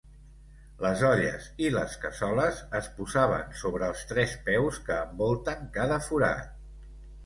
Les 0.85 1.03
olles 1.09 1.49
i 1.65 1.69
les 1.75 1.99
cassoles 2.07 2.63
es 2.81 2.89
posaven 2.97 3.55
sobre 3.63 3.93
els 3.93 4.05
tres 4.15 4.37
peus 4.51 4.85
que 4.91 5.01
envolten 5.07 5.67
cada 5.81 6.05
forat. 6.13 6.55